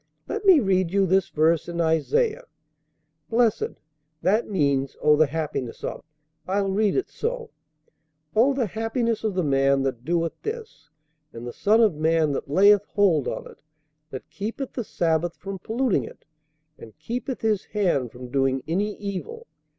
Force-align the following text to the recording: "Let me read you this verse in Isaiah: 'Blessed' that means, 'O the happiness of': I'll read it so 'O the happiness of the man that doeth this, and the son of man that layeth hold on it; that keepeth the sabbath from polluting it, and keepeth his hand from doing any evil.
"Let 0.27 0.45
me 0.45 0.59
read 0.59 0.89
you 0.91 1.05
this 1.05 1.29
verse 1.29 1.69
in 1.69 1.79
Isaiah: 1.79 2.45
'Blessed' 3.29 3.79
that 4.23 4.49
means, 4.49 4.97
'O 4.99 5.15
the 5.15 5.27
happiness 5.27 5.83
of': 5.83 6.03
I'll 6.47 6.71
read 6.71 6.95
it 6.95 7.07
so 7.07 7.51
'O 8.35 8.55
the 8.55 8.65
happiness 8.65 9.23
of 9.23 9.35
the 9.35 9.43
man 9.43 9.83
that 9.83 10.03
doeth 10.03 10.33
this, 10.41 10.89
and 11.31 11.45
the 11.45 11.53
son 11.53 11.81
of 11.81 11.93
man 11.93 12.31
that 12.31 12.49
layeth 12.49 12.83
hold 12.85 13.27
on 13.27 13.45
it; 13.45 13.61
that 14.09 14.27
keepeth 14.31 14.73
the 14.73 14.83
sabbath 14.83 15.35
from 15.35 15.59
polluting 15.59 16.03
it, 16.05 16.25
and 16.79 16.97
keepeth 16.97 17.41
his 17.41 17.65
hand 17.65 18.11
from 18.11 18.29
doing 18.31 18.63
any 18.67 18.95
evil. 18.95 19.45